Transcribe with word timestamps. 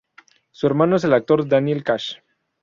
Su 0.49 0.65
hermano 0.65 0.95
es 0.95 1.03
el 1.03 1.13
actor 1.13 1.47
Daniel 1.47 1.83
Kash. 1.83 2.15